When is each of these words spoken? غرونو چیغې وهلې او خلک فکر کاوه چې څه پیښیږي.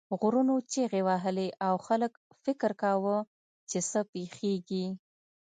غرونو 0.19 0.55
چیغې 0.71 1.01
وهلې 1.07 1.47
او 1.67 1.75
خلک 1.87 2.11
فکر 2.43 2.71
کاوه 2.81 3.17
چې 3.69 3.79
څه 3.89 3.99
پیښیږي. 4.13 4.85